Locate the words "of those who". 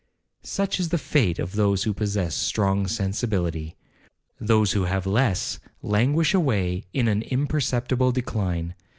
1.37-1.93